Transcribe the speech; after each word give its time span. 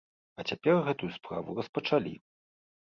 А 0.39 0.45
цяпер 0.49 0.79
гэтую 0.87 1.11
справу 1.19 1.59
распачалі. 1.63 2.19